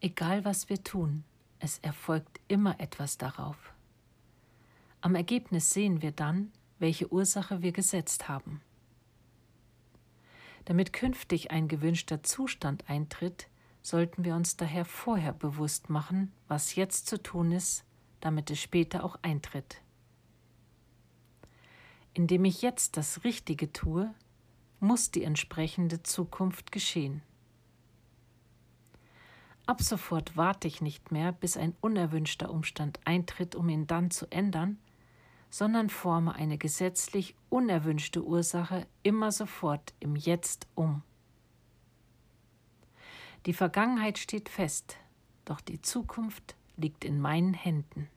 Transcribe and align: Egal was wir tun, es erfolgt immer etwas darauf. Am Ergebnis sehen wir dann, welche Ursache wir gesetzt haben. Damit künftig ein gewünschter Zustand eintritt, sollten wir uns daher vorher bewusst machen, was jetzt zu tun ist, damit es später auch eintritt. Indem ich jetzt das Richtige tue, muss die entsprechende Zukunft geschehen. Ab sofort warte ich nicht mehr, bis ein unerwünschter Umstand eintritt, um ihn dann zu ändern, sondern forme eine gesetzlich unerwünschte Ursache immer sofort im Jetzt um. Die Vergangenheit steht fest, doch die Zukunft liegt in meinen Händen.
Egal 0.00 0.44
was 0.44 0.68
wir 0.68 0.82
tun, 0.84 1.24
es 1.58 1.78
erfolgt 1.78 2.40
immer 2.46 2.78
etwas 2.78 3.18
darauf. 3.18 3.72
Am 5.00 5.16
Ergebnis 5.16 5.70
sehen 5.70 6.02
wir 6.02 6.12
dann, 6.12 6.52
welche 6.78 7.12
Ursache 7.12 7.62
wir 7.62 7.72
gesetzt 7.72 8.28
haben. 8.28 8.60
Damit 10.66 10.92
künftig 10.92 11.50
ein 11.50 11.66
gewünschter 11.66 12.22
Zustand 12.22 12.88
eintritt, 12.88 13.48
sollten 13.82 14.24
wir 14.24 14.34
uns 14.34 14.56
daher 14.56 14.84
vorher 14.84 15.32
bewusst 15.32 15.88
machen, 15.88 16.32
was 16.46 16.74
jetzt 16.74 17.06
zu 17.06 17.20
tun 17.20 17.52
ist, 17.52 17.84
damit 18.20 18.50
es 18.50 18.60
später 18.60 19.02
auch 19.02 19.18
eintritt. 19.22 19.80
Indem 22.14 22.44
ich 22.44 22.62
jetzt 22.62 22.96
das 22.96 23.24
Richtige 23.24 23.72
tue, 23.72 24.14
muss 24.78 25.10
die 25.10 25.24
entsprechende 25.24 26.02
Zukunft 26.02 26.70
geschehen. 26.70 27.22
Ab 29.68 29.82
sofort 29.82 30.34
warte 30.34 30.66
ich 30.66 30.80
nicht 30.80 31.12
mehr, 31.12 31.30
bis 31.30 31.58
ein 31.58 31.76
unerwünschter 31.82 32.50
Umstand 32.50 33.00
eintritt, 33.04 33.54
um 33.54 33.68
ihn 33.68 33.86
dann 33.86 34.10
zu 34.10 34.24
ändern, 34.32 34.78
sondern 35.50 35.90
forme 35.90 36.34
eine 36.34 36.56
gesetzlich 36.56 37.34
unerwünschte 37.50 38.24
Ursache 38.24 38.86
immer 39.02 39.30
sofort 39.30 39.92
im 40.00 40.16
Jetzt 40.16 40.66
um. 40.74 41.02
Die 43.44 43.52
Vergangenheit 43.52 44.16
steht 44.16 44.48
fest, 44.48 44.96
doch 45.44 45.60
die 45.60 45.82
Zukunft 45.82 46.56
liegt 46.78 47.04
in 47.04 47.20
meinen 47.20 47.52
Händen. 47.52 48.08